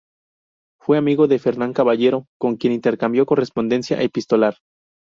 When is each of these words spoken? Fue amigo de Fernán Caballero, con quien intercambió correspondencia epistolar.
Fue 0.81 0.97
amigo 0.97 1.27
de 1.27 1.37
Fernán 1.37 1.73
Caballero, 1.73 2.25
con 2.39 2.55
quien 2.55 2.73
intercambió 2.73 3.27
correspondencia 3.27 4.01
epistolar. 4.01 4.55